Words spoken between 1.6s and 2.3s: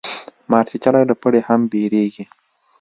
بېريږي.